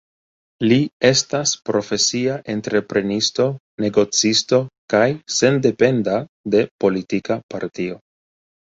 Li 0.69 0.77
estas 1.09 1.51
profesia 1.71 2.39
entreprenisto, 2.55 3.47
negocisto 3.87 4.63
kaj 4.95 5.07
sendependa 5.39 6.21
de 6.57 6.69
politika 6.87 7.43
partio. 7.57 8.05